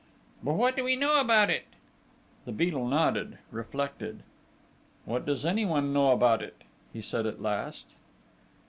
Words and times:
"What 0.41 0.75
do 0.75 0.83
we 0.83 0.95
know 0.95 1.19
about 1.19 1.51
it?" 1.51 1.65
The 2.45 2.51
Beadle 2.51 2.87
nodded; 2.87 3.37
reflected. 3.51 4.23
"What 5.05 5.27
does 5.27 5.45
anyone 5.45 5.93
know 5.93 6.09
about 6.09 6.41
it?" 6.41 6.63
he 6.91 7.03
said 7.03 7.27
at 7.27 7.39
last.... 7.39 7.93